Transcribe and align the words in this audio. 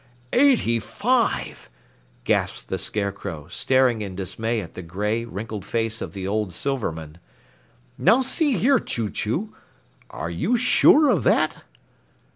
"Eighty 0.33 0.79
five!" 0.79 1.69
gasped 2.23 2.69
the 2.69 2.79
Scarecrow, 2.79 3.47
staring 3.49 4.01
in 4.01 4.15
dismay 4.15 4.59
at 4.59 4.73
the 4.73 4.81
gray, 4.81 5.25
wrinkled 5.25 5.63
face 5.63 6.01
of 6.01 6.13
the 6.13 6.27
old 6.27 6.51
Silverman. 6.51 7.19
"Now 7.99 8.23
see 8.23 8.53
here, 8.57 8.79
Chew 8.79 9.11
Chew, 9.11 9.55
are 10.09 10.31
you 10.31 10.57
sure 10.57 11.07
of 11.11 11.23
that?" 11.25 11.61